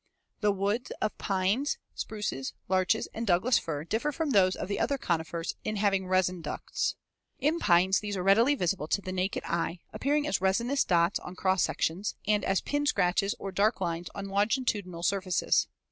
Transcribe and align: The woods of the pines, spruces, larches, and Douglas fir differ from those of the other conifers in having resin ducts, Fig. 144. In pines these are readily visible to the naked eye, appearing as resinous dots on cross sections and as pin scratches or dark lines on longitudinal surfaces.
The 0.39 0.51
woods 0.51 0.91
of 0.99 1.11
the 1.11 1.23
pines, 1.23 1.77
spruces, 1.93 2.53
larches, 2.67 3.07
and 3.13 3.27
Douglas 3.27 3.59
fir 3.59 3.83
differ 3.83 4.11
from 4.11 4.31
those 4.31 4.55
of 4.55 4.67
the 4.67 4.79
other 4.79 4.97
conifers 4.97 5.53
in 5.63 5.75
having 5.75 6.07
resin 6.07 6.41
ducts, 6.41 6.95
Fig. 7.39 7.45
144. 7.51 7.53
In 7.53 7.59
pines 7.83 7.99
these 7.99 8.17
are 8.17 8.23
readily 8.23 8.55
visible 8.55 8.87
to 8.87 9.01
the 9.01 9.11
naked 9.11 9.43
eye, 9.45 9.77
appearing 9.93 10.25
as 10.25 10.41
resinous 10.41 10.83
dots 10.83 11.19
on 11.19 11.35
cross 11.35 11.61
sections 11.61 12.15
and 12.25 12.43
as 12.43 12.61
pin 12.61 12.87
scratches 12.87 13.35
or 13.37 13.51
dark 13.51 13.79
lines 13.79 14.07
on 14.15 14.25
longitudinal 14.25 15.03
surfaces. 15.03 15.67